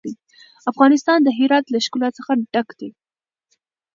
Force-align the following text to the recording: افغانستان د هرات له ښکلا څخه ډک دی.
افغانستان 0.71 1.19
د 1.23 1.29
هرات 1.37 1.65
له 1.69 1.77
ښکلا 1.85 2.09
څخه 2.17 2.31
ډک 2.53 2.69
دی. 2.79 2.89